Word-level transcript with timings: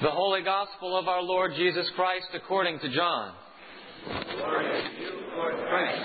The 0.00 0.10
Holy 0.12 0.42
Gospel 0.42 0.96
of 0.96 1.08
our 1.08 1.20
Lord 1.20 1.54
Jesus 1.56 1.90
Christ 1.96 2.28
according 2.32 2.78
to 2.78 2.88
John. 2.88 3.32
Glory 4.06 4.64
to 4.64 5.02
you, 5.02 5.10
Lord 5.36 5.54
Christ. 5.68 6.02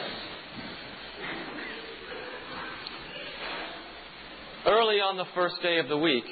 Early 4.66 4.96
on 4.96 5.18
the 5.18 5.28
first 5.36 5.62
day 5.62 5.78
of 5.78 5.90
the 5.90 5.98
week, 6.00 6.24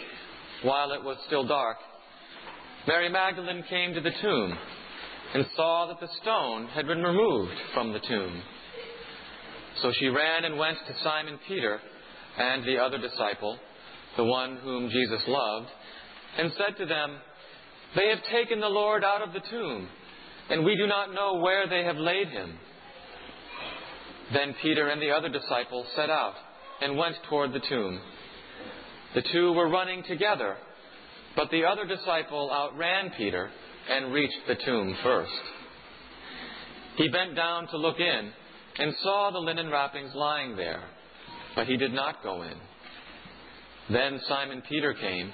while 0.64 0.92
it 0.94 1.04
was 1.04 1.18
still 1.28 1.46
dark, 1.46 1.78
Mary 2.88 3.10
Magdalene 3.10 3.64
came 3.70 3.94
to 3.94 4.02
the 4.02 4.10
tomb 4.10 4.58
and 5.36 5.46
saw 5.56 5.86
that 5.86 6.00
the 6.00 6.12
stone 6.20 6.68
had 6.70 6.88
been 6.88 7.04
removed 7.04 7.54
from 7.76 7.94
the 7.94 8.00
tomb. 8.00 8.42
So 9.84 9.92
she 10.00 10.08
ran 10.08 10.46
and 10.46 10.58
went 10.58 10.80
to 10.88 11.04
Simon 11.04 11.38
Peter 11.48 11.80
and 12.40 12.64
the 12.64 12.80
other 12.80 12.98
disciple, 12.98 13.60
the 14.18 14.26
one 14.26 14.58
whom 14.58 14.90
Jesus 14.90 15.22
loved, 15.28 15.68
and 16.40 16.52
said 16.54 16.76
to 16.80 16.88
them, 16.88 17.18
They 17.96 18.08
have 18.10 18.24
taken 18.32 18.60
the 18.60 18.70
Lord 18.70 19.04
out 19.04 19.22
of 19.22 19.34
the 19.34 19.42
tomb, 19.50 19.88
and 20.50 20.64
we 20.64 20.76
do 20.76 20.88
not 20.88 21.14
know 21.14 21.36
where 21.36 21.68
they 21.68 21.84
have 21.84 21.98
laid 21.98 22.30
him. 22.30 22.58
Then 24.34 24.56
Peter 24.62 24.88
and 24.88 25.02
the 25.02 25.12
other 25.12 25.30
disciple 25.30 25.86
set 25.96 26.10
out 26.10 26.36
and 26.82 26.98
went 26.98 27.18
toward 27.30 27.52
the 27.52 27.60
tomb. 27.60 28.00
The 29.14 29.22
two 29.22 29.52
were 29.52 29.70
running 29.70 30.04
together, 30.04 30.56
but 31.36 31.52
the 31.52 31.66
other 31.66 31.86
disciple 31.86 32.50
outran 32.52 33.12
Peter 33.18 33.52
and 33.90 34.14
reached 34.14 34.48
the 34.48 34.56
tomb 34.56 34.96
first. 35.04 35.32
He 36.96 37.10
bent 37.10 37.36
down 37.36 37.68
to 37.68 37.78
look 37.78 38.00
in 38.00 38.32
and 38.78 38.96
saw 39.02 39.32
the 39.32 39.40
linen 39.40 39.70
wrappings 39.70 40.16
lying 40.16 40.56
there, 40.56 40.84
but 41.56 41.68
he 41.68 41.76
did 41.76 41.94
not 41.94 42.24
go 42.24 42.44
in. 42.44 42.56
Then 43.90 44.22
Simon 44.28 44.62
Peter 44.70 44.94
came, 44.94 45.34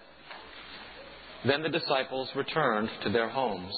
Then 1.45 1.63
the 1.63 1.69
disciples 1.69 2.29
returned 2.35 2.89
to 3.03 3.09
their 3.09 3.29
homes. 3.29 3.73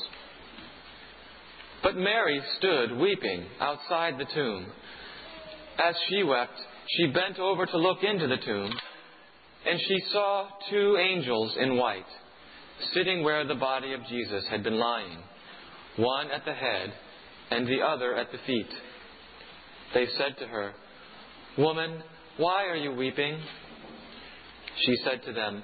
But 1.82 1.96
Mary 1.96 2.42
stood 2.58 2.98
weeping 2.98 3.46
outside 3.60 4.18
the 4.18 4.26
tomb. 4.34 4.68
As 5.84 5.96
she 6.08 6.24
wept, 6.24 6.60
she 6.88 7.08
bent 7.08 7.40
over 7.40 7.66
to 7.66 7.78
look 7.78 8.04
into 8.04 8.28
the 8.28 8.38
tomb, 8.38 8.74
and 9.66 9.80
she 9.80 10.00
saw 10.12 10.48
two 10.70 10.98
angels 10.98 11.56
in 11.60 11.78
white 11.78 12.06
sitting 12.94 13.24
where 13.24 13.46
the 13.46 13.56
body 13.56 13.94
of 13.94 14.06
Jesus 14.08 14.46
had 14.50 14.64
been 14.64 14.78
lying, 14.78 15.18
one 15.98 16.32
at 16.32 16.44
the 16.46 16.54
head 16.54 16.94
and 17.52 17.68
the 17.68 17.82
other 17.82 18.16
at 18.16 18.32
the 18.32 18.38
feet. 18.40 18.70
They 19.94 20.08
said 20.18 20.38
to 20.40 20.48
her, 20.48 20.74
Woman, 21.58 22.02
why 22.38 22.66
are 22.66 22.76
you 22.76 22.92
weeping? 22.94 23.40
She 24.86 24.96
said 25.04 25.24
to 25.26 25.34
them, 25.34 25.64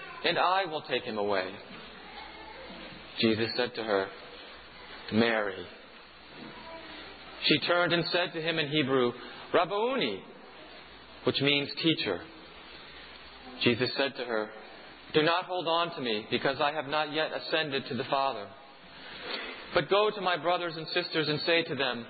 and 0.25 0.37
I 0.37 0.65
will 0.65 0.81
take 0.83 1.03
him 1.03 1.17
away. 1.17 1.45
Jesus 3.19 3.49
said 3.55 3.73
to 3.75 3.83
her, 3.83 4.07
Mary. 5.13 5.65
She 7.43 7.59
turned 7.67 7.93
and 7.93 8.05
said 8.11 8.33
to 8.33 8.41
him 8.41 8.59
in 8.59 8.69
Hebrew, 8.69 9.11
Rabboni, 9.53 10.23
which 11.23 11.41
means 11.41 11.69
teacher. 11.81 12.21
Jesus 13.63 13.89
said 13.97 14.15
to 14.15 14.23
her, 14.23 14.49
do 15.13 15.23
not 15.23 15.45
hold 15.45 15.67
on 15.67 15.93
to 15.95 16.01
me, 16.01 16.25
because 16.31 16.57
I 16.61 16.71
have 16.71 16.87
not 16.87 17.13
yet 17.13 17.31
ascended 17.35 17.85
to 17.87 17.95
the 17.95 18.05
Father. 18.05 18.47
But 19.73 19.89
go 19.89 20.09
to 20.09 20.21
my 20.21 20.37
brothers 20.37 20.73
and 20.77 20.87
sisters 20.87 21.27
and 21.27 21.39
say 21.41 21.63
to 21.63 21.75
them, 21.75 22.05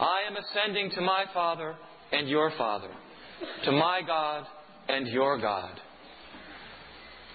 I 0.00 0.28
am 0.28 0.36
ascending 0.36 0.90
to 0.92 1.00
my 1.00 1.24
Father 1.32 1.76
and 2.12 2.28
your 2.28 2.50
Father, 2.58 2.90
to 3.64 3.72
my 3.72 4.00
God 4.04 4.44
and 4.88 5.06
your 5.06 5.38
God. 5.38 5.80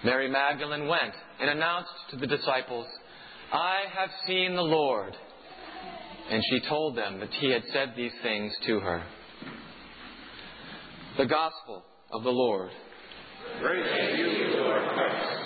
Mary 0.04 0.28
Magdalene 0.28 0.86
went 0.86 1.14
and 1.40 1.50
announced 1.50 1.90
to 2.10 2.16
the 2.16 2.26
disciples, 2.26 2.86
I 3.52 3.82
have 3.96 4.10
seen 4.26 4.54
the 4.54 4.62
Lord. 4.62 5.16
And 6.30 6.42
she 6.50 6.60
told 6.68 6.96
them 6.96 7.20
that 7.20 7.30
he 7.32 7.50
had 7.50 7.62
said 7.72 7.94
these 7.96 8.12
things 8.22 8.52
to 8.66 8.80
her. 8.80 9.02
The 11.16 11.26
Gospel 11.26 11.82
of 12.12 12.22
the 12.22 12.30
Lord. 12.30 12.70
Praise 13.60 13.84
to 13.84 14.16
you, 14.16 14.60
Lord 14.60 14.88
Christ. 14.92 15.40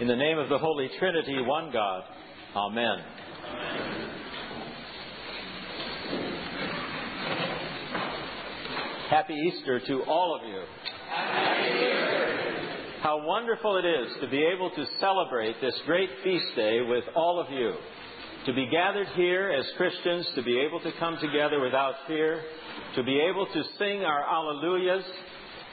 In 0.00 0.08
the 0.08 0.16
name 0.16 0.38
of 0.38 0.48
the 0.48 0.58
Holy 0.58 0.88
Trinity, 0.98 1.36
one 1.42 1.70
God. 1.70 2.02
Amen. 2.56 3.89
Happy 9.10 9.34
Easter 9.34 9.80
to 9.80 10.04
all 10.04 10.38
of 10.40 10.48
you. 10.48 10.62
How 13.02 13.26
wonderful 13.26 13.76
it 13.78 13.84
is 13.84 14.12
to 14.20 14.28
be 14.28 14.40
able 14.54 14.70
to 14.70 14.86
celebrate 15.00 15.60
this 15.60 15.74
great 15.84 16.10
feast 16.22 16.54
day 16.54 16.80
with 16.82 17.02
all 17.16 17.40
of 17.40 17.50
you. 17.50 17.72
To 18.46 18.54
be 18.54 18.68
gathered 18.70 19.08
here 19.16 19.50
as 19.50 19.66
Christians, 19.76 20.28
to 20.36 20.44
be 20.44 20.60
able 20.60 20.78
to 20.82 20.92
come 21.00 21.18
together 21.20 21.58
without 21.58 21.94
fear, 22.06 22.40
to 22.94 23.02
be 23.02 23.18
able 23.18 23.46
to 23.46 23.62
sing 23.80 24.04
our 24.04 24.22
Alleluias, 24.22 25.02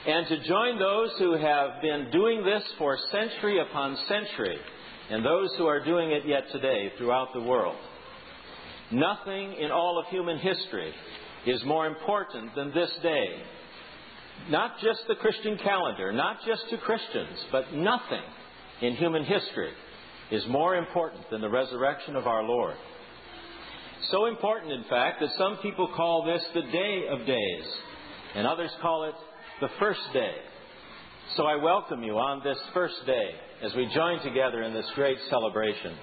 and 0.08 0.26
to 0.26 0.42
join 0.42 0.80
those 0.80 1.10
who 1.20 1.34
have 1.34 1.80
been 1.80 2.08
doing 2.10 2.44
this 2.44 2.64
for 2.76 2.98
century 3.12 3.60
upon 3.60 3.96
century, 4.08 4.58
and 5.12 5.24
those 5.24 5.50
who 5.58 5.66
are 5.66 5.84
doing 5.84 6.10
it 6.10 6.26
yet 6.26 6.42
today 6.50 6.90
throughout 6.98 7.28
the 7.32 7.42
world. 7.42 7.76
Nothing 8.90 9.52
in 9.60 9.70
all 9.70 9.96
of 9.96 10.06
human 10.06 10.38
history 10.38 10.92
is 11.46 11.62
more 11.64 11.86
important 11.86 12.54
than 12.54 12.72
this 12.72 12.90
day. 13.02 13.42
Not 14.50 14.78
just 14.80 15.00
the 15.08 15.16
Christian 15.16 15.58
calendar, 15.58 16.12
not 16.12 16.38
just 16.46 16.68
to 16.70 16.78
Christians, 16.78 17.38
but 17.50 17.72
nothing 17.72 18.22
in 18.80 18.94
human 18.94 19.24
history 19.24 19.72
is 20.30 20.46
more 20.48 20.76
important 20.76 21.28
than 21.30 21.40
the 21.40 21.48
resurrection 21.48 22.16
of 22.16 22.26
our 22.26 22.42
Lord. 22.42 22.76
So 24.10 24.26
important, 24.26 24.72
in 24.72 24.84
fact, 24.84 25.20
that 25.20 25.30
some 25.36 25.58
people 25.58 25.92
call 25.96 26.24
this 26.24 26.42
the 26.54 26.70
Day 26.70 27.02
of 27.10 27.26
Days, 27.26 27.64
and 28.34 28.46
others 28.46 28.70
call 28.80 29.04
it 29.04 29.14
the 29.60 29.68
first 29.78 30.00
day. 30.12 30.34
So 31.36 31.44
I 31.44 31.56
welcome 31.56 32.02
you 32.02 32.14
on 32.14 32.42
this 32.44 32.58
first 32.72 32.94
day 33.06 33.30
as 33.62 33.74
we 33.74 33.90
join 33.94 34.22
together 34.22 34.62
in 34.62 34.72
this 34.72 34.86
great 34.94 35.18
celebration. 35.28 35.94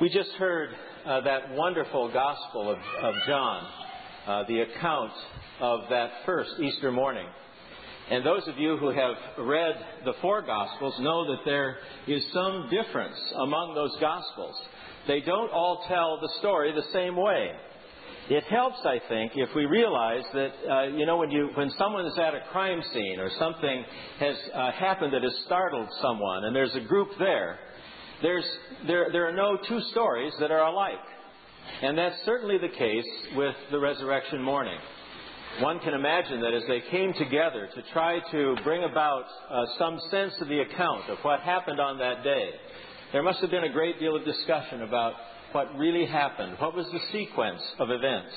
We 0.00 0.10
just 0.10 0.30
heard 0.32 0.70
uh, 1.06 1.20
that 1.22 1.50
wonderful 1.54 2.12
Gospel 2.12 2.70
of, 2.70 2.78
of 3.02 3.14
John, 3.26 3.66
uh, 4.26 4.44
the 4.48 4.60
account 4.60 5.12
of 5.60 5.80
that 5.90 6.10
first 6.24 6.50
Easter 6.60 6.90
morning. 6.90 7.26
And 8.10 8.24
those 8.24 8.46
of 8.46 8.56
you 8.58 8.76
who 8.76 8.88
have 8.88 9.16
read 9.38 9.74
the 10.04 10.12
four 10.20 10.42
Gospels 10.42 10.94
know 11.00 11.26
that 11.26 11.44
there 11.44 11.78
is 12.06 12.22
some 12.32 12.70
difference 12.70 13.16
among 13.36 13.74
those 13.74 13.96
Gospels 14.00 14.56
they 15.06 15.20
don't 15.20 15.52
all 15.52 15.84
tell 15.88 16.18
the 16.20 16.28
story 16.40 16.72
the 16.72 16.86
same 16.92 17.16
way. 17.16 17.52
It 18.28 18.42
helps, 18.44 18.78
I 18.84 19.00
think, 19.08 19.32
if 19.36 19.50
we 19.54 19.66
realize 19.66 20.24
that, 20.34 20.50
uh, 20.68 20.82
you 20.88 21.06
know, 21.06 21.16
when, 21.16 21.30
you, 21.30 21.50
when 21.54 21.70
someone 21.78 22.06
is 22.06 22.18
at 22.18 22.34
a 22.34 22.40
crime 22.50 22.82
scene 22.92 23.20
or 23.20 23.30
something 23.38 23.84
has 24.18 24.36
uh, 24.52 24.72
happened 24.72 25.12
that 25.12 25.22
has 25.22 25.32
startled 25.46 25.88
someone 26.02 26.44
and 26.44 26.56
there's 26.56 26.74
a 26.74 26.80
group 26.80 27.08
there, 27.20 27.60
there's, 28.22 28.46
there, 28.86 29.08
there 29.12 29.28
are 29.28 29.32
no 29.32 29.58
two 29.68 29.80
stories 29.92 30.32
that 30.40 30.50
are 30.50 30.66
alike. 30.66 30.94
And 31.82 31.98
that's 31.98 32.16
certainly 32.24 32.58
the 32.58 32.68
case 32.68 33.04
with 33.36 33.54
the 33.70 33.78
resurrection 33.78 34.40
morning. 34.42 34.78
one 35.60 35.78
can 35.80 35.94
imagine 35.94 36.40
that 36.40 36.54
as 36.54 36.62
they 36.68 36.80
came 36.90 37.12
together 37.14 37.68
to 37.74 37.82
try 37.92 38.20
to 38.30 38.56
bring 38.62 38.84
about 38.84 39.24
uh, 39.50 39.64
some 39.78 39.98
sense 40.10 40.34
of 40.40 40.48
the 40.48 40.60
account 40.60 41.10
of 41.10 41.18
what 41.22 41.40
happened 41.40 41.80
on 41.80 41.98
that 41.98 42.22
day, 42.22 42.50
there 43.12 43.22
must 43.22 43.40
have 43.40 43.50
been 43.50 43.64
a 43.64 43.72
great 43.72 43.98
deal 43.98 44.16
of 44.16 44.24
discussion 44.24 44.82
about 44.82 45.14
what 45.52 45.76
really 45.76 46.06
happened. 46.06 46.56
What 46.58 46.74
was 46.74 46.86
the 46.86 47.00
sequence 47.12 47.62
of 47.78 47.90
events? 47.90 48.34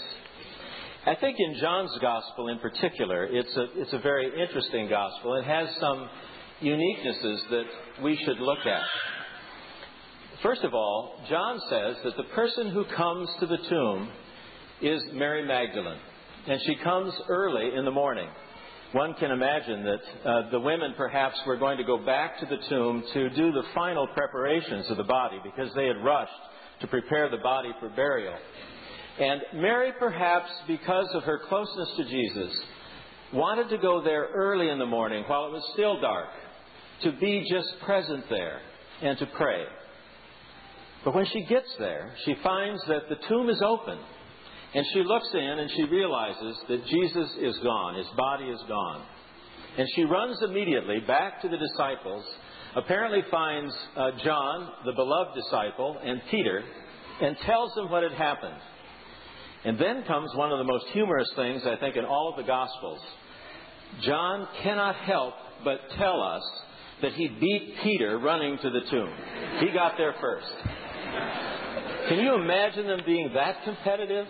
I 1.05 1.15
think 1.15 1.37
in 1.39 1.55
John's 1.59 1.97
gospel 2.01 2.49
in 2.49 2.59
particular, 2.59 3.25
it's 3.25 3.55
a, 3.55 3.67
it's 3.75 3.93
a 3.93 3.99
very 3.99 4.27
interesting 4.41 4.89
gospel. 4.89 5.35
It 5.35 5.45
has 5.45 5.69
some 5.79 6.09
uniquenesses 6.61 7.49
that 7.49 7.65
we 8.03 8.17
should 8.25 8.39
look 8.39 8.65
at. 8.65 8.81
First 10.41 10.63
of 10.63 10.73
all, 10.73 11.19
John 11.29 11.59
says 11.69 11.97
that 12.05 12.15
the 12.15 12.33
person 12.33 12.71
who 12.71 12.85
comes 12.95 13.29
to 13.41 13.45
the 13.45 13.57
tomb 13.69 14.09
is 14.81 15.01
Mary 15.11 15.45
Magdalene 15.45 15.99
and 16.47 16.61
she 16.65 16.75
comes 16.75 17.13
early 17.27 17.75
in 17.75 17.83
the 17.83 17.91
morning. 17.91 18.29
One 18.93 19.13
can 19.15 19.31
imagine 19.31 19.83
that 19.83 20.29
uh, 20.29 20.49
the 20.49 20.59
women 20.59 20.93
perhaps 20.95 21.35
were 21.45 21.57
going 21.57 21.77
to 21.77 21.83
go 21.83 21.97
back 21.97 22.39
to 22.39 22.45
the 22.45 22.57
tomb 22.69 23.03
to 23.13 23.29
do 23.31 23.51
the 23.51 23.63
final 23.75 24.07
preparations 24.15 24.89
of 24.89 24.95
the 24.95 25.03
body 25.03 25.37
because 25.43 25.73
they 25.75 25.87
had 25.87 25.97
rushed 26.03 26.31
to 26.81 26.87
prepare 26.87 27.29
the 27.29 27.37
body 27.37 27.69
for 27.81 27.89
burial. 27.89 28.33
And 29.19 29.41
Mary, 29.55 29.91
perhaps 29.99 30.49
because 30.67 31.09
of 31.13 31.23
her 31.23 31.41
closeness 31.49 31.89
to 31.97 32.05
Jesus, 32.05 32.57
wanted 33.33 33.69
to 33.69 33.77
go 33.77 34.01
there 34.01 34.29
early 34.33 34.69
in 34.69 34.79
the 34.79 34.85
morning 34.85 35.25
while 35.27 35.47
it 35.47 35.51
was 35.51 35.69
still 35.73 35.99
dark, 35.99 36.29
to 37.03 37.11
be 37.19 37.45
just 37.51 37.67
present 37.81 38.23
there 38.29 38.61
and 39.01 39.17
to 39.19 39.25
pray. 39.37 39.65
But 41.03 41.15
when 41.15 41.25
she 41.25 41.45
gets 41.45 41.73
there, 41.79 42.13
she 42.25 42.35
finds 42.43 42.81
that 42.87 43.09
the 43.09 43.15
tomb 43.27 43.49
is 43.49 43.61
open 43.65 43.97
and 44.73 44.85
she 44.93 45.01
looks 45.03 45.29
in 45.33 45.39
and 45.59 45.69
she 45.75 45.83
realizes 45.83 46.57
that 46.67 46.85
Jesus 46.85 47.29
is 47.39 47.57
gone, 47.63 47.95
his 47.95 48.07
body 48.17 48.45
is 48.45 48.61
gone. 48.67 49.03
And 49.77 49.87
she 49.95 50.03
runs 50.03 50.37
immediately 50.43 50.99
back 51.07 51.41
to 51.41 51.47
the 51.47 51.57
disciples, 51.57 52.25
apparently 52.75 53.23
finds 53.31 53.73
uh, 53.95 54.11
John, 54.23 54.69
the 54.85 54.91
beloved 54.93 55.35
disciple, 55.35 55.97
and 56.03 56.21
Peter, 56.29 56.63
and 57.21 57.37
tells 57.45 57.73
them 57.75 57.89
what 57.89 58.03
had 58.03 58.11
happened. 58.13 58.59
And 59.65 59.77
then 59.77 60.03
comes 60.03 60.33
one 60.35 60.51
of 60.51 60.57
the 60.57 60.71
most 60.71 60.85
humorous 60.91 61.31
things, 61.35 61.63
I 61.65 61.75
think, 61.77 61.95
in 61.95 62.05
all 62.05 62.29
of 62.31 62.37
the 62.37 62.47
Gospels. 62.47 62.99
John 64.01 64.47
cannot 64.61 64.95
help 64.95 65.33
but 65.63 65.79
tell 65.97 66.21
us 66.21 66.43
that 67.01 67.13
he 67.13 67.27
beat 67.27 67.75
Peter 67.83 68.17
running 68.19 68.57
to 68.57 68.69
the 68.69 68.81
tomb. 68.89 69.13
He 69.59 69.71
got 69.71 69.97
there 69.97 70.15
first. 70.19 70.51
Can 72.09 72.19
you 72.19 72.33
imagine 72.35 72.87
them 72.87 73.01
being 73.05 73.31
that 73.33 73.63
competitive? 73.63 74.25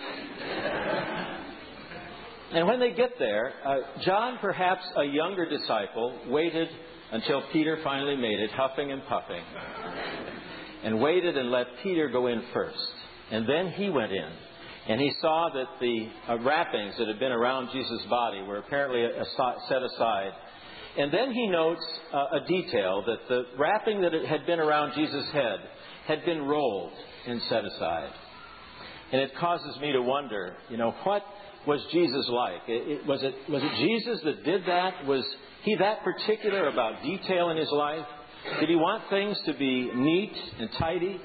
And 2.51 2.67
when 2.67 2.79
they 2.79 2.91
get 2.91 3.11
there, 3.19 3.53
uh, 3.65 3.77
John, 4.01 4.37
perhaps 4.41 4.83
a 4.97 5.03
younger 5.03 5.47
disciple, 5.47 6.19
waited 6.27 6.67
until 7.11 7.43
Peter 7.53 7.79
finally 7.83 8.15
made 8.15 8.39
it, 8.39 8.51
huffing 8.51 8.91
and 8.91 9.01
puffing, 9.05 9.43
and 10.83 10.99
waited 10.99 11.37
and 11.37 11.51
let 11.51 11.67
Peter 11.83 12.09
go 12.09 12.27
in 12.27 12.41
first. 12.53 12.93
And 13.31 13.47
then 13.47 13.71
he 13.73 13.89
went 13.89 14.11
in, 14.11 14.31
and 14.87 14.99
he 14.99 15.13
saw 15.21 15.49
that 15.53 15.67
the 15.79 16.09
uh, 16.27 16.39
wrappings 16.39 16.95
that 16.97 17.07
had 17.07 17.19
been 17.19 17.31
around 17.31 17.69
Jesus' 17.71 18.05
body 18.09 18.41
were 18.41 18.57
apparently 18.57 19.05
set 19.67 19.83
aside. 19.83 20.31
And 20.97 21.13
then 21.13 21.31
he 21.31 21.47
notes 21.47 21.85
uh, 22.11 22.37
a 22.41 22.47
detail 22.47 23.03
that 23.05 23.27
the 23.27 23.43
wrapping 23.57 24.01
that 24.01 24.11
had 24.27 24.47
been 24.47 24.59
around 24.59 24.93
Jesus' 24.95 25.29
head 25.31 25.59
had 26.09 26.25
been 26.25 26.41
rolled 26.41 26.91
and 27.27 27.39
set 27.43 27.63
aside. 27.63 28.09
And 29.11 29.21
it 29.21 29.31
causes 29.37 29.79
me 29.79 29.91
to 29.91 30.01
wonder, 30.01 30.55
you 30.69 30.77
know, 30.77 30.91
what 31.03 31.23
was 31.67 31.85
Jesus 31.91 32.27
like? 32.29 32.67
It, 32.67 32.99
it, 32.99 33.05
was, 33.05 33.21
it, 33.21 33.35
was 33.47 33.61
it 33.63 33.75
Jesus 33.77 34.19
that 34.23 34.43
did 34.43 34.65
that? 34.65 35.05
Was 35.05 35.23
he 35.61 35.75
that 35.75 36.03
particular 36.03 36.67
about 36.67 37.03
detail 37.03 37.51
in 37.51 37.57
his 37.57 37.69
life? 37.71 38.05
Did 38.59 38.69
he 38.69 38.75
want 38.75 39.03
things 39.11 39.37
to 39.45 39.53
be 39.53 39.91
neat 39.93 40.33
and 40.59 40.69
tidy? 40.79 41.21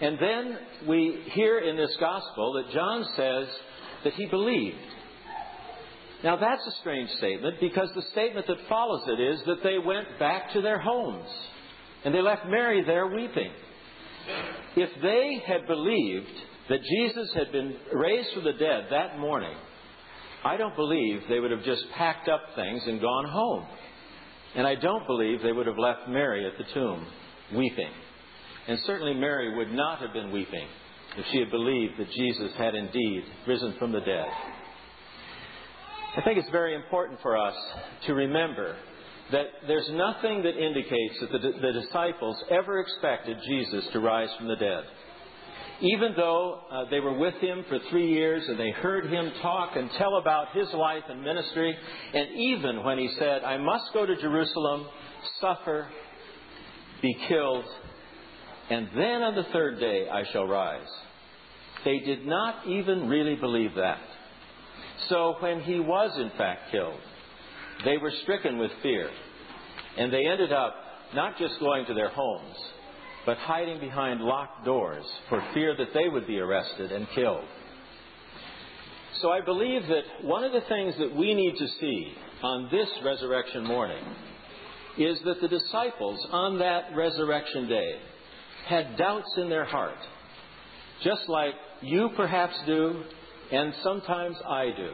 And 0.00 0.18
then 0.18 0.58
we 0.88 1.22
hear 1.32 1.58
in 1.58 1.76
this 1.76 1.94
gospel 2.00 2.54
that 2.54 2.72
John 2.72 3.04
says 3.16 3.48
that 4.04 4.14
he 4.14 4.26
believed. 4.26 4.76
Now 6.22 6.36
that's 6.36 6.66
a 6.66 6.80
strange 6.80 7.10
statement 7.18 7.56
because 7.60 7.90
the 7.94 8.02
statement 8.12 8.46
that 8.46 8.56
follows 8.66 9.02
it 9.08 9.20
is 9.20 9.40
that 9.44 9.62
they 9.62 9.78
went 9.78 10.18
back 10.18 10.52
to 10.54 10.62
their 10.62 10.78
homes 10.78 11.28
and 12.04 12.14
they 12.14 12.22
left 12.22 12.46
Mary 12.46 12.82
there 12.84 13.06
weeping. 13.06 13.50
If 14.76 14.90
they 15.02 15.42
had 15.46 15.66
believed 15.66 16.30
that 16.68 16.80
Jesus 16.82 17.32
had 17.34 17.52
been 17.52 17.76
raised 17.92 18.32
from 18.32 18.44
the 18.44 18.52
dead 18.52 18.86
that 18.90 19.18
morning, 19.18 19.54
I 20.44 20.56
don't 20.56 20.76
believe 20.76 21.22
they 21.28 21.40
would 21.40 21.50
have 21.50 21.64
just 21.64 21.84
packed 21.96 22.28
up 22.28 22.40
things 22.54 22.82
and 22.86 23.00
gone 23.00 23.28
home. 23.28 23.66
And 24.56 24.66
I 24.66 24.74
don't 24.74 25.06
believe 25.06 25.42
they 25.42 25.52
would 25.52 25.66
have 25.66 25.78
left 25.78 26.08
Mary 26.08 26.46
at 26.46 26.56
the 26.58 26.72
tomb 26.72 27.06
weeping. 27.54 27.90
And 28.68 28.78
certainly 28.86 29.14
Mary 29.14 29.56
would 29.56 29.72
not 29.72 30.00
have 30.00 30.12
been 30.12 30.30
weeping 30.30 30.66
if 31.16 31.26
she 31.32 31.38
had 31.38 31.50
believed 31.50 31.94
that 31.98 32.10
Jesus 32.10 32.52
had 32.56 32.74
indeed 32.74 33.24
risen 33.46 33.74
from 33.78 33.92
the 33.92 34.00
dead. 34.00 34.26
I 36.16 36.22
think 36.22 36.38
it's 36.38 36.50
very 36.50 36.74
important 36.74 37.20
for 37.20 37.36
us 37.36 37.54
to 38.06 38.14
remember 38.14 38.76
that 39.32 39.46
there's 39.66 39.88
nothing 39.90 40.42
that 40.42 40.56
indicates 40.56 41.20
that 41.20 41.32
the, 41.32 41.52
the 41.60 41.80
disciples 41.80 42.36
ever 42.50 42.80
expected 42.80 43.38
Jesus 43.46 43.84
to 43.92 44.00
rise 44.00 44.28
from 44.36 44.48
the 44.48 44.56
dead. 44.56 44.84
Even 45.80 46.12
though 46.16 46.60
uh, 46.70 46.84
they 46.90 47.00
were 47.00 47.18
with 47.18 47.34
him 47.34 47.64
for 47.68 47.78
three 47.90 48.12
years 48.12 48.44
and 48.46 48.58
they 48.58 48.70
heard 48.70 49.06
him 49.06 49.32
talk 49.42 49.76
and 49.76 49.90
tell 49.98 50.16
about 50.16 50.54
his 50.54 50.72
life 50.72 51.02
and 51.08 51.22
ministry, 51.22 51.76
and 52.14 52.28
even 52.36 52.84
when 52.84 52.98
he 52.98 53.08
said, 53.18 53.42
I 53.42 53.58
must 53.58 53.92
go 53.92 54.06
to 54.06 54.16
Jerusalem, 54.16 54.86
suffer, 55.40 55.88
be 57.02 57.16
killed, 57.28 57.64
and 58.70 58.88
then 58.94 59.22
on 59.22 59.34
the 59.34 59.44
third 59.52 59.80
day 59.80 60.08
I 60.08 60.24
shall 60.32 60.46
rise. 60.46 60.88
They 61.84 61.98
did 61.98 62.24
not 62.24 62.66
even 62.66 63.08
really 63.08 63.34
believe 63.34 63.74
that. 63.74 64.00
So 65.08 65.36
when 65.40 65.60
he 65.60 65.80
was 65.80 66.16
in 66.18 66.30
fact 66.38 66.70
killed, 66.70 67.00
they 67.84 67.98
were 67.98 68.12
stricken 68.22 68.58
with 68.58 68.70
fear. 68.82 69.10
And 69.96 70.12
they 70.12 70.26
ended 70.26 70.52
up 70.52 70.74
not 71.14 71.38
just 71.38 71.58
going 71.60 71.86
to 71.86 71.94
their 71.94 72.10
homes, 72.10 72.56
but 73.26 73.38
hiding 73.38 73.80
behind 73.80 74.20
locked 74.20 74.64
doors 74.64 75.04
for 75.28 75.42
fear 75.54 75.76
that 75.76 75.94
they 75.94 76.08
would 76.08 76.26
be 76.26 76.38
arrested 76.38 76.92
and 76.92 77.06
killed. 77.14 77.44
So 79.20 79.30
I 79.30 79.40
believe 79.40 79.82
that 79.86 80.26
one 80.26 80.44
of 80.44 80.52
the 80.52 80.60
things 80.68 80.94
that 80.98 81.14
we 81.14 81.34
need 81.34 81.56
to 81.56 81.68
see 81.80 82.12
on 82.42 82.68
this 82.70 82.88
resurrection 83.04 83.64
morning 83.64 84.04
is 84.98 85.18
that 85.24 85.40
the 85.40 85.48
disciples 85.48 86.26
on 86.30 86.58
that 86.58 86.94
resurrection 86.94 87.68
day 87.68 87.98
had 88.66 88.96
doubts 88.96 89.32
in 89.36 89.48
their 89.48 89.64
heart, 89.64 89.98
just 91.02 91.28
like 91.28 91.54
you 91.80 92.10
perhaps 92.16 92.54
do, 92.66 93.02
and 93.52 93.72
sometimes 93.82 94.36
I 94.48 94.66
do. 94.76 94.90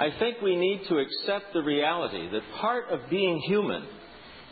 I 0.00 0.08
think 0.18 0.40
we 0.40 0.56
need 0.56 0.80
to 0.88 0.96
accept 0.96 1.52
the 1.52 1.62
reality 1.62 2.26
that 2.30 2.40
part 2.58 2.88
of 2.88 3.00
being 3.10 3.38
human 3.40 3.84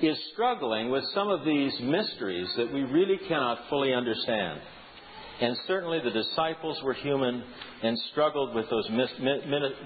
is 0.02 0.18
struggling 0.34 0.90
with 0.90 1.02
some 1.14 1.30
of 1.30 1.42
these 1.42 1.72
mysteries 1.80 2.52
that 2.58 2.70
we 2.70 2.82
really 2.82 3.16
cannot 3.26 3.58
fully 3.70 3.94
understand. 3.94 4.60
And 5.40 5.56
certainly 5.66 6.00
the 6.04 6.10
disciples 6.10 6.82
were 6.82 6.92
human 6.92 7.42
and 7.82 7.98
struggled 8.10 8.54
with 8.54 8.68
those, 8.68 8.90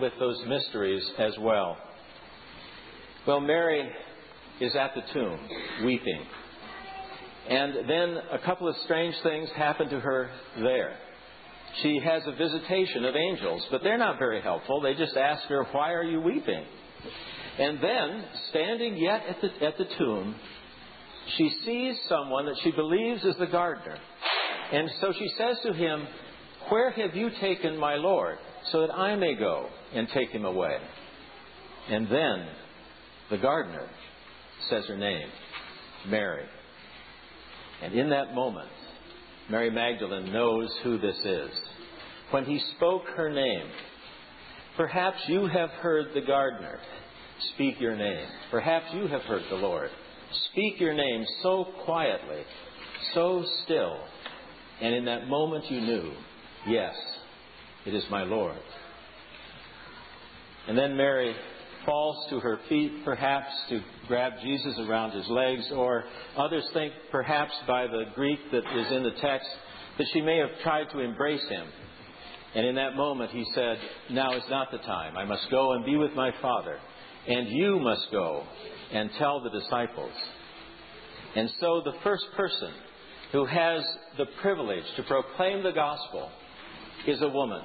with 0.00 0.12
those 0.18 0.44
mysteries 0.48 1.08
as 1.20 1.38
well. 1.38 1.76
Well, 3.24 3.38
Mary 3.38 3.88
is 4.60 4.74
at 4.74 4.96
the 4.96 5.02
tomb, 5.12 5.38
weeping. 5.84 6.26
And 7.48 7.88
then 7.88 8.16
a 8.32 8.38
couple 8.44 8.66
of 8.66 8.74
strange 8.78 9.14
things 9.22 9.48
happen 9.50 9.90
to 9.90 10.00
her 10.00 10.28
there 10.58 10.96
she 11.80 12.00
has 12.04 12.22
a 12.26 12.32
visitation 12.32 13.04
of 13.04 13.16
angels, 13.16 13.66
but 13.70 13.82
they're 13.82 13.98
not 13.98 14.18
very 14.18 14.42
helpful. 14.42 14.80
They 14.80 14.94
just 14.94 15.16
ask 15.16 15.44
her, 15.44 15.64
Why 15.72 15.92
are 15.92 16.04
you 16.04 16.20
weeping? 16.20 16.64
And 17.58 17.82
then, 17.82 18.24
standing 18.50 18.96
yet 18.96 19.22
at 19.28 19.40
the, 19.40 19.66
at 19.66 19.78
the 19.78 19.86
tomb, 19.98 20.34
she 21.36 21.50
sees 21.64 21.96
someone 22.08 22.46
that 22.46 22.56
she 22.62 22.70
believes 22.72 23.24
is 23.24 23.36
the 23.38 23.46
gardener. 23.46 23.96
And 24.72 24.90
so 25.00 25.12
she 25.18 25.28
says 25.36 25.56
to 25.64 25.72
him, 25.72 26.06
Where 26.68 26.90
have 26.90 27.14
you 27.14 27.30
taken 27.40 27.78
my 27.78 27.96
Lord, 27.96 28.38
so 28.70 28.82
that 28.82 28.94
I 28.94 29.16
may 29.16 29.34
go 29.34 29.68
and 29.94 30.08
take 30.08 30.30
him 30.30 30.44
away? 30.44 30.76
And 31.88 32.06
then 32.06 32.48
the 33.30 33.38
gardener 33.38 33.88
says 34.68 34.84
her 34.86 34.96
name, 34.96 35.28
Mary. 36.06 36.46
And 37.82 37.94
in 37.94 38.10
that 38.10 38.34
moment, 38.34 38.68
Mary 39.50 39.70
Magdalene 39.70 40.32
knows 40.32 40.70
who 40.82 40.98
this 40.98 41.16
is. 41.24 41.50
When 42.30 42.44
he 42.44 42.60
spoke 42.76 43.02
her 43.16 43.30
name, 43.30 43.66
perhaps 44.76 45.18
you 45.26 45.46
have 45.46 45.70
heard 45.70 46.06
the 46.14 46.22
gardener 46.22 46.78
speak 47.54 47.80
your 47.80 47.96
name. 47.96 48.26
Perhaps 48.50 48.86
you 48.94 49.06
have 49.08 49.22
heard 49.22 49.42
the 49.50 49.56
Lord 49.56 49.90
speak 50.50 50.80
your 50.80 50.94
name 50.94 51.24
so 51.42 51.66
quietly, 51.84 52.42
so 53.14 53.44
still. 53.64 53.98
And 54.80 54.94
in 54.94 55.04
that 55.04 55.28
moment 55.28 55.70
you 55.70 55.80
knew, 55.80 56.12
yes, 56.66 56.94
it 57.86 57.94
is 57.94 58.04
my 58.10 58.22
Lord. 58.22 58.56
And 60.68 60.78
then 60.78 60.96
Mary 60.96 61.34
falls 61.84 62.28
to 62.30 62.40
her 62.40 62.58
feet, 62.68 63.04
perhaps 63.04 63.50
to 63.68 63.80
grab 64.08 64.32
Jesus 64.42 64.78
around 64.78 65.12
his 65.12 65.28
legs, 65.28 65.64
or 65.72 66.04
others 66.36 66.64
think 66.72 66.92
perhaps 67.10 67.52
by 67.66 67.86
the 67.86 68.04
Greek 68.14 68.38
that 68.50 68.64
is 68.76 68.92
in 68.92 69.02
the 69.02 69.14
text 69.20 69.48
that 69.98 70.06
she 70.12 70.20
may 70.20 70.38
have 70.38 70.50
tried 70.62 70.90
to 70.92 71.00
embrace 71.00 71.46
him. 71.48 71.66
And 72.54 72.66
in 72.66 72.74
that 72.74 72.96
moment 72.96 73.30
he 73.30 73.44
said, 73.54 73.78
Now 74.10 74.36
is 74.36 74.42
not 74.50 74.70
the 74.70 74.78
time. 74.78 75.16
I 75.16 75.24
must 75.24 75.50
go 75.50 75.72
and 75.72 75.84
be 75.84 75.96
with 75.96 76.12
my 76.12 76.30
Father. 76.40 76.78
And 77.26 77.48
you 77.48 77.78
must 77.78 78.08
go 78.10 78.44
and 78.92 79.10
tell 79.18 79.40
the 79.42 79.50
disciples. 79.50 80.12
And 81.34 81.50
so 81.60 81.82
the 81.84 81.94
first 82.02 82.24
person 82.36 82.72
who 83.32 83.46
has 83.46 83.82
the 84.18 84.26
privilege 84.42 84.84
to 84.96 85.02
proclaim 85.04 85.62
the 85.62 85.72
gospel 85.72 86.30
is 87.06 87.22
a 87.22 87.28
woman. 87.28 87.62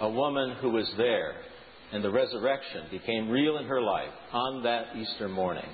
A 0.00 0.08
woman 0.08 0.56
who 0.60 0.70
was 0.70 0.90
there 0.96 1.34
and 1.94 2.02
the 2.02 2.10
resurrection 2.10 2.82
became 2.90 3.30
real 3.30 3.56
in 3.58 3.66
her 3.66 3.80
life 3.80 4.10
on 4.32 4.64
that 4.64 4.96
Easter 4.96 5.28
morning. 5.28 5.64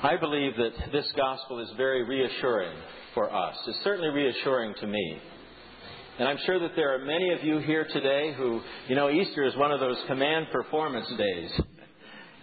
I 0.00 0.16
believe 0.16 0.52
that 0.56 0.92
this 0.92 1.10
gospel 1.16 1.58
is 1.58 1.68
very 1.76 2.04
reassuring 2.04 2.76
for 3.12 3.34
us. 3.34 3.56
It's 3.66 3.82
certainly 3.82 4.10
reassuring 4.10 4.74
to 4.80 4.86
me. 4.86 5.18
And 6.20 6.28
I'm 6.28 6.38
sure 6.46 6.60
that 6.60 6.76
there 6.76 6.94
are 6.94 7.04
many 7.04 7.32
of 7.32 7.42
you 7.42 7.58
here 7.58 7.88
today 7.92 8.32
who, 8.36 8.60
you 8.86 8.94
know, 8.94 9.10
Easter 9.10 9.42
is 9.42 9.56
one 9.56 9.72
of 9.72 9.80
those 9.80 9.96
command 10.06 10.46
performance 10.52 11.08
days. 11.18 11.50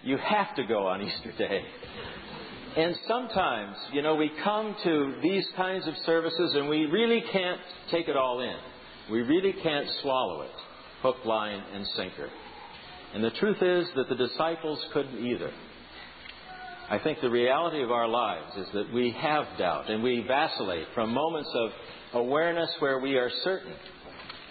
You 0.04 0.18
have 0.18 0.54
to 0.56 0.64
go 0.66 0.86
on 0.86 1.00
Easter 1.00 1.32
Day. 1.38 1.62
And 2.76 2.94
sometimes, 3.08 3.76
you 3.94 4.02
know, 4.02 4.14
we 4.14 4.30
come 4.44 4.76
to 4.84 5.14
these 5.22 5.46
kinds 5.56 5.88
of 5.88 5.94
services 6.04 6.52
and 6.54 6.68
we 6.68 6.84
really 6.84 7.24
can't 7.32 7.60
take 7.90 8.08
it 8.08 8.16
all 8.16 8.40
in. 8.40 8.56
We 9.10 9.22
really 9.22 9.54
can't 9.62 9.88
swallow 10.02 10.42
it 10.42 10.50
hook, 11.02 11.16
line, 11.24 11.62
and 11.74 11.86
sinker. 11.96 12.28
And 13.14 13.22
the 13.22 13.30
truth 13.32 13.60
is 13.60 13.86
that 13.96 14.08
the 14.08 14.14
disciples 14.14 14.84
couldn't 14.92 15.24
either. 15.26 15.50
I 16.88 16.98
think 16.98 17.20
the 17.20 17.30
reality 17.30 17.82
of 17.82 17.90
our 17.90 18.08
lives 18.08 18.56
is 18.56 18.66
that 18.74 18.92
we 18.92 19.10
have 19.12 19.46
doubt 19.58 19.90
and 19.90 20.02
we 20.02 20.24
vacillate 20.26 20.86
from 20.94 21.12
moments 21.12 21.50
of 21.54 21.70
awareness 22.14 22.70
where 22.80 22.98
we 22.98 23.16
are 23.16 23.30
certain 23.44 23.74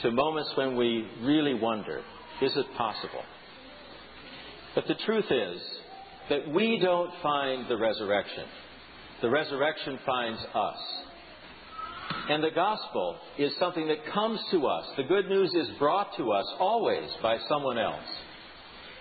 to 0.01 0.11
moments 0.11 0.51
when 0.55 0.75
we 0.75 1.07
really 1.21 1.53
wonder, 1.53 2.01
is 2.41 2.51
it 2.55 2.65
possible? 2.77 3.23
But 4.73 4.87
the 4.87 4.95
truth 5.05 5.25
is 5.29 5.61
that 6.29 6.51
we 6.51 6.79
don't 6.79 7.11
find 7.21 7.67
the 7.67 7.77
resurrection. 7.77 8.45
The 9.21 9.29
resurrection 9.29 9.99
finds 10.05 10.41
us. 10.55 10.77
And 12.29 12.43
the 12.43 12.51
gospel 12.51 13.17
is 13.37 13.51
something 13.59 13.87
that 13.87 14.05
comes 14.13 14.39
to 14.51 14.67
us. 14.67 14.85
The 14.97 15.03
good 15.03 15.27
news 15.27 15.53
is 15.53 15.67
brought 15.77 16.15
to 16.17 16.31
us 16.31 16.45
always 16.59 17.09
by 17.21 17.37
someone 17.49 17.77
else. 17.77 18.05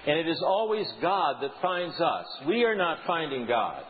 And 0.07 0.19
it 0.19 0.29
is 0.29 0.43
always 0.45 0.87
God 1.02 1.37
that 1.43 1.50
finds 1.61 2.00
us. 2.00 2.26
We 2.47 2.64
are 2.64 2.76
not 2.76 2.99
finding 3.07 3.47
God. 3.47 3.83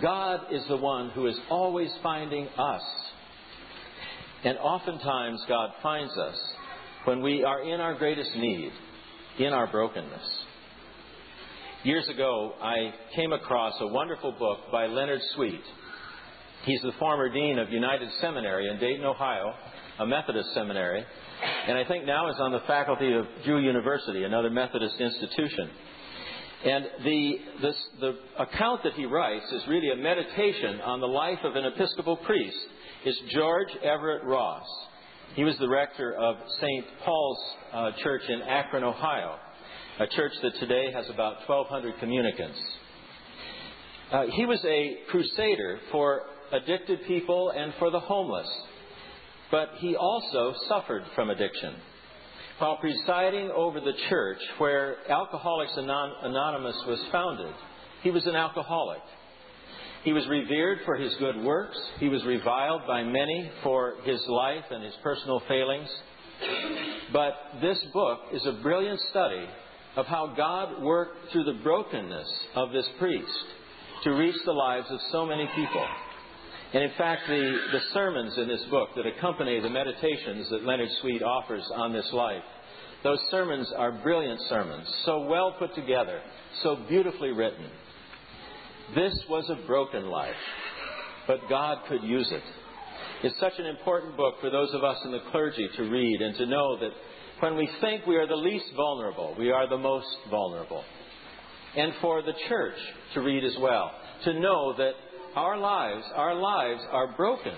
God 0.00 0.52
is 0.52 0.62
the 0.68 0.76
one 0.76 1.10
who 1.10 1.26
is 1.26 1.36
always 1.50 1.90
finding 2.02 2.46
us. 2.46 2.82
And 4.44 4.56
oftentimes, 4.58 5.42
God 5.48 5.70
finds 5.82 6.16
us 6.16 6.36
when 7.04 7.22
we 7.22 7.42
are 7.42 7.62
in 7.62 7.80
our 7.80 7.94
greatest 7.94 8.30
need, 8.36 8.70
in 9.38 9.52
our 9.52 9.66
brokenness. 9.66 10.44
Years 11.82 12.08
ago, 12.08 12.54
I 12.62 12.92
came 13.16 13.32
across 13.32 13.74
a 13.80 13.86
wonderful 13.86 14.32
book 14.32 14.58
by 14.70 14.86
Leonard 14.86 15.20
Sweet. 15.34 15.62
He's 16.68 16.82
the 16.82 16.92
former 16.98 17.30
dean 17.30 17.58
of 17.58 17.70
United 17.70 18.10
Seminary 18.20 18.68
in 18.68 18.78
Dayton, 18.78 19.02
Ohio, 19.02 19.54
a 20.00 20.06
Methodist 20.06 20.52
seminary, 20.52 21.02
and 21.66 21.78
I 21.78 21.84
think 21.84 22.04
now 22.04 22.28
is 22.28 22.36
on 22.38 22.52
the 22.52 22.60
faculty 22.66 23.10
of 23.10 23.24
Drew 23.42 23.58
University, 23.58 24.24
another 24.24 24.50
Methodist 24.50 25.00
institution. 25.00 25.70
And 26.66 26.84
the, 27.04 27.32
this, 27.62 27.88
the 28.00 28.18
account 28.38 28.82
that 28.84 28.92
he 28.92 29.06
writes 29.06 29.50
is 29.50 29.62
really 29.66 29.92
a 29.92 29.96
meditation 29.96 30.82
on 30.82 31.00
the 31.00 31.06
life 31.06 31.38
of 31.42 31.56
an 31.56 31.64
Episcopal 31.64 32.18
priest. 32.18 32.58
It's 33.02 33.18
George 33.32 33.74
Everett 33.82 34.24
Ross. 34.24 34.66
He 35.36 35.44
was 35.44 35.56
the 35.56 35.70
rector 35.70 36.14
of 36.16 36.36
St. 36.60 36.84
Paul's 37.02 37.38
uh, 37.72 37.92
Church 38.02 38.24
in 38.28 38.42
Akron, 38.42 38.84
Ohio, 38.84 39.36
a 40.00 40.06
church 40.08 40.32
that 40.42 40.54
today 40.60 40.92
has 40.92 41.08
about 41.08 41.48
1,200 41.48 41.98
communicants. 41.98 42.58
Uh, 44.12 44.24
he 44.34 44.44
was 44.44 44.62
a 44.66 44.98
crusader 45.10 45.78
for 45.90 46.24
addicted 46.52 47.06
people 47.06 47.50
and 47.50 47.72
for 47.78 47.90
the 47.90 48.00
homeless. 48.00 48.48
But 49.50 49.70
he 49.78 49.96
also 49.96 50.54
suffered 50.68 51.02
from 51.14 51.30
addiction. 51.30 51.74
While 52.58 52.76
presiding 52.78 53.50
over 53.54 53.80
the 53.80 53.92
church 54.08 54.38
where 54.58 54.96
Alcoholics 55.08 55.76
Anonymous 55.76 56.76
was 56.86 57.02
founded, 57.12 57.54
he 58.02 58.10
was 58.10 58.26
an 58.26 58.34
alcoholic. 58.34 59.00
He 60.04 60.12
was 60.12 60.26
revered 60.28 60.78
for 60.84 60.96
his 60.96 61.14
good 61.16 61.42
works. 61.42 61.78
He 61.98 62.08
was 62.08 62.24
reviled 62.24 62.82
by 62.86 63.02
many 63.02 63.50
for 63.62 63.94
his 64.04 64.20
life 64.28 64.64
and 64.70 64.82
his 64.82 64.94
personal 65.02 65.40
failings. 65.48 65.88
But 67.12 67.34
this 67.60 67.78
book 67.92 68.20
is 68.32 68.44
a 68.46 68.60
brilliant 68.62 69.00
study 69.10 69.46
of 69.96 70.06
how 70.06 70.34
God 70.36 70.82
worked 70.82 71.32
through 71.32 71.44
the 71.44 71.60
brokenness 71.62 72.28
of 72.54 72.70
this 72.72 72.88
priest 72.98 73.44
to 74.04 74.10
reach 74.10 74.36
the 74.44 74.52
lives 74.52 74.86
of 74.90 75.00
so 75.10 75.26
many 75.26 75.48
people. 75.56 75.86
And 76.74 76.82
in 76.82 76.90
fact, 76.98 77.22
the, 77.26 77.58
the 77.72 77.80
sermons 77.94 78.36
in 78.36 78.46
this 78.46 78.62
book 78.70 78.90
that 78.96 79.06
accompany 79.06 79.58
the 79.60 79.70
meditations 79.70 80.50
that 80.50 80.64
Leonard 80.64 80.90
Sweet 81.00 81.22
offers 81.22 81.64
on 81.74 81.92
this 81.92 82.08
life, 82.12 82.42
those 83.02 83.20
sermons 83.30 83.72
are 83.76 83.92
brilliant 84.02 84.40
sermons, 84.48 84.86
so 85.04 85.22
well 85.22 85.54
put 85.58 85.74
together, 85.74 86.20
so 86.62 86.76
beautifully 86.88 87.30
written. 87.30 87.64
This 88.94 89.14
was 89.30 89.48
a 89.48 89.66
broken 89.66 90.06
life, 90.06 90.34
but 91.26 91.48
God 91.48 91.78
could 91.88 92.02
use 92.02 92.30
it. 92.30 92.42
It's 93.22 93.38
such 93.40 93.58
an 93.58 93.66
important 93.66 94.16
book 94.16 94.34
for 94.40 94.50
those 94.50 94.72
of 94.74 94.84
us 94.84 94.98
in 95.04 95.12
the 95.12 95.22
clergy 95.30 95.68
to 95.76 95.82
read 95.84 96.20
and 96.20 96.36
to 96.36 96.46
know 96.46 96.78
that 96.80 96.90
when 97.40 97.56
we 97.56 97.68
think 97.80 98.06
we 98.06 98.16
are 98.16 98.26
the 98.26 98.34
least 98.34 98.66
vulnerable, 98.76 99.34
we 99.38 99.50
are 99.50 99.68
the 99.68 99.78
most 99.78 100.06
vulnerable. 100.30 100.84
And 101.76 101.92
for 102.00 102.22
the 102.22 102.34
church 102.48 102.76
to 103.14 103.20
read 103.20 103.44
as 103.44 103.56
well, 103.60 103.90
to 104.24 104.34
know 104.34 104.74
that 104.76 104.92
our 105.38 105.56
lives, 105.56 106.04
our 106.16 106.34
lives 106.34 106.80
are 106.90 107.14
broken 107.16 107.54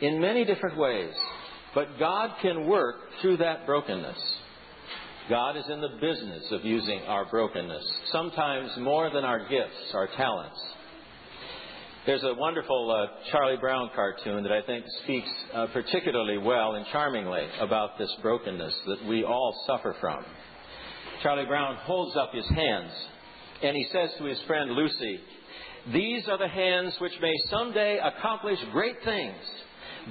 in 0.00 0.18
many 0.18 0.46
different 0.46 0.78
ways. 0.78 1.12
But 1.74 1.98
God 1.98 2.30
can 2.40 2.66
work 2.66 2.96
through 3.20 3.36
that 3.36 3.66
brokenness. 3.66 4.18
God 5.28 5.58
is 5.58 5.64
in 5.68 5.80
the 5.80 5.98
business 6.00 6.50
of 6.50 6.64
using 6.64 7.00
our 7.02 7.26
brokenness, 7.26 7.84
sometimes 8.10 8.70
more 8.78 9.10
than 9.10 9.24
our 9.24 9.40
gifts, 9.40 9.92
our 9.94 10.08
talents. 10.16 10.58
There's 12.06 12.24
a 12.24 12.34
wonderful 12.34 12.90
uh, 12.90 13.30
Charlie 13.30 13.58
Brown 13.58 13.90
cartoon 13.94 14.42
that 14.42 14.50
I 14.50 14.62
think 14.62 14.86
speaks 15.04 15.28
uh, 15.52 15.66
particularly 15.74 16.38
well 16.38 16.76
and 16.76 16.86
charmingly 16.90 17.46
about 17.60 17.98
this 17.98 18.10
brokenness 18.22 18.74
that 18.86 19.04
we 19.06 19.22
all 19.22 19.54
suffer 19.66 19.94
from. 20.00 20.24
Charlie 21.22 21.44
Brown 21.44 21.76
holds 21.76 22.16
up 22.16 22.30
his 22.32 22.48
hands 22.48 22.92
and 23.62 23.76
he 23.76 23.86
says 23.92 24.10
to 24.18 24.24
his 24.24 24.40
friend 24.46 24.70
Lucy, 24.70 25.20
these 25.92 26.28
are 26.28 26.38
the 26.38 26.48
hands 26.48 26.94
which 27.00 27.12
may 27.20 27.34
someday 27.48 27.98
accomplish 27.98 28.58
great 28.72 28.96
things. 29.04 29.36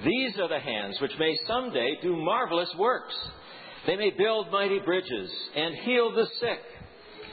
These 0.03 0.37
are 0.39 0.49
the 0.49 0.59
hands 0.59 0.99
which 1.01 1.11
may 1.19 1.37
someday 1.47 1.97
do 2.01 2.15
marvelous 2.15 2.73
works. 2.77 3.15
They 3.85 3.95
may 3.95 4.11
build 4.17 4.51
mighty 4.51 4.79
bridges 4.79 5.31
and 5.55 5.75
heal 5.75 6.13
the 6.13 6.27
sick 6.39 6.59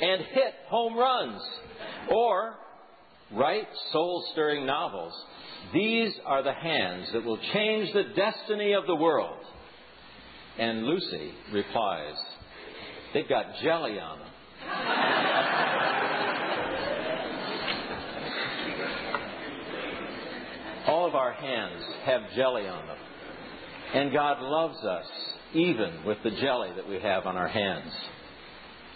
and 0.01 0.23
hit 0.23 0.55
home 0.69 0.97
runs 0.97 1.43
or 2.11 2.55
write 3.33 3.69
soul 3.93 4.25
stirring 4.33 4.67
novels. 4.67 5.13
These 5.73 6.15
are 6.25 6.43
the 6.43 6.53
hands 6.53 7.09
that 7.13 7.25
will 7.25 7.39
change 7.53 7.93
the 7.93 8.05
destiny 8.15 8.73
of 8.75 8.87
the 8.87 8.95
world. 8.95 9.39
And 10.59 10.85
Lucy 10.85 11.33
replies, 11.53 12.15
They've 13.13 13.29
got 13.29 13.47
jelly 13.63 13.99
on 13.99 14.19
them. 14.19 14.29
All 21.07 21.13
of 21.13 21.15
our 21.15 21.35
hands 21.35 21.85
have 22.05 22.21
jelly 22.35 22.67
on 22.67 22.85
them. 22.85 22.97
And 23.95 24.13
God 24.13 24.39
loves 24.41 24.85
us 24.85 25.07
even 25.55 26.05
with 26.05 26.19
the 26.25 26.33
jelly 26.33 26.71
that 26.75 26.89
we 26.89 26.99
have 26.99 27.27
on 27.27 27.37
our 27.37 27.47
hands. 27.47 27.93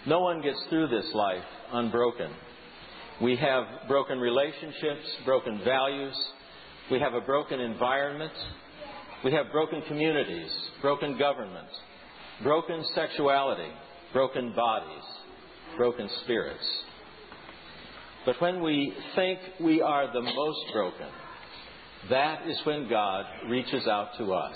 No 0.05 0.19
one 0.19 0.41
gets 0.41 0.61
through 0.69 0.89
this 0.89 1.09
life 1.13 1.45
unbroken. 1.71 2.29
We 3.21 3.37
have 3.37 3.63
broken 3.87 4.19
relationships, 4.19 5.07
broken 5.23 5.61
values. 5.63 6.13
We 6.91 6.99
have 6.99 7.13
a 7.13 7.21
broken 7.21 7.61
environment. 7.61 8.33
We 9.23 9.31
have 9.31 9.49
broken 9.53 9.81
communities, 9.87 10.51
broken 10.81 11.17
government, 11.17 11.69
broken 12.43 12.83
sexuality, 12.93 13.71
broken 14.11 14.53
bodies, 14.53 15.03
broken 15.77 16.09
spirits. 16.25 16.83
But 18.25 18.41
when 18.41 18.61
we 18.61 18.93
think 19.15 19.39
we 19.61 19.81
are 19.81 20.11
the 20.11 20.21
most 20.21 20.73
broken, 20.73 21.07
that 22.09 22.47
is 22.47 22.59
when 22.65 22.89
God 22.89 23.25
reaches 23.47 23.87
out 23.87 24.09
to 24.17 24.33
us. 24.33 24.55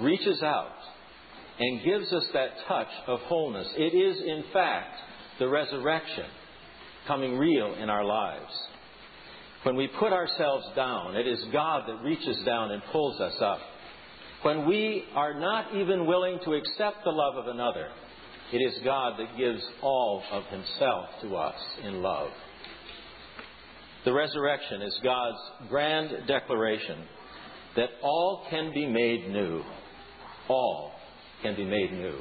Reaches 0.00 0.42
out 0.42 0.72
and 1.58 1.84
gives 1.84 2.12
us 2.12 2.24
that 2.32 2.50
touch 2.66 2.88
of 3.06 3.20
wholeness. 3.20 3.68
It 3.76 3.94
is, 3.94 4.20
in 4.22 4.44
fact, 4.52 4.94
the 5.38 5.48
resurrection 5.48 6.26
coming 7.06 7.38
real 7.38 7.74
in 7.74 7.88
our 7.88 8.04
lives. 8.04 8.52
When 9.62 9.76
we 9.76 9.88
put 9.98 10.12
ourselves 10.12 10.66
down, 10.76 11.16
it 11.16 11.26
is 11.26 11.44
God 11.52 11.84
that 11.88 12.02
reaches 12.02 12.38
down 12.44 12.72
and 12.72 12.82
pulls 12.92 13.20
us 13.20 13.34
up. 13.40 13.58
When 14.42 14.66
we 14.66 15.04
are 15.14 15.38
not 15.38 15.74
even 15.74 16.06
willing 16.06 16.38
to 16.44 16.54
accept 16.54 17.04
the 17.04 17.10
love 17.10 17.36
of 17.36 17.48
another, 17.48 17.88
it 18.52 18.58
is 18.58 18.78
God 18.84 19.18
that 19.18 19.36
gives 19.36 19.62
all 19.82 20.22
of 20.30 20.44
Himself 20.44 21.06
to 21.22 21.34
us 21.36 21.60
in 21.82 22.00
love. 22.00 22.30
The 24.06 24.12
resurrection 24.12 24.82
is 24.82 24.96
God's 25.02 25.38
grand 25.68 26.28
declaration 26.28 26.96
that 27.74 27.88
all 28.04 28.46
can 28.48 28.72
be 28.72 28.86
made 28.86 29.28
new. 29.30 29.62
All 30.48 30.92
can 31.42 31.56
be 31.56 31.64
made 31.64 31.90
new. 31.90 32.16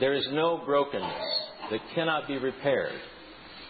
There 0.00 0.14
is 0.14 0.26
no 0.32 0.62
brokenness 0.64 1.24
that 1.70 1.80
cannot 1.94 2.26
be 2.26 2.38
repaired. 2.38 2.98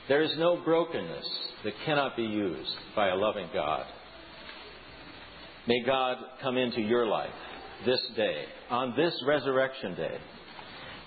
There 0.08 0.22
is 0.22 0.30
no 0.38 0.62
brokenness 0.64 1.26
that 1.64 1.72
cannot 1.84 2.16
be 2.16 2.22
used 2.22 2.70
by 2.94 3.08
a 3.08 3.16
loving 3.16 3.48
God. 3.52 3.84
May 5.66 5.82
God 5.84 6.18
come 6.40 6.56
into 6.56 6.80
your 6.80 7.08
life 7.08 7.34
this 7.84 8.00
day, 8.14 8.44
on 8.70 8.94
this 8.96 9.12
resurrection 9.26 9.96
day. 9.96 10.18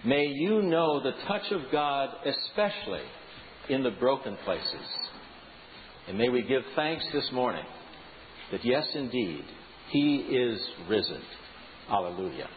May 0.03 0.25
you 0.25 0.61
know 0.61 1.01
the 1.01 1.13
touch 1.25 1.49
of 1.51 1.71
God, 1.71 2.09
especially 2.25 3.05
in 3.69 3.81
the 3.81 3.91
broken 3.91 4.35
places. 4.43 5.00
And 6.07 6.17
may 6.17 6.29
we 6.29 6.41
give 6.41 6.63
thanks 6.75 7.05
this 7.13 7.31
morning 7.31 7.65
that, 8.51 8.65
yes, 8.65 8.87
indeed, 8.95 9.43
He 9.89 10.17
is 10.17 10.59
risen. 10.89 11.21
Hallelujah. 11.87 12.49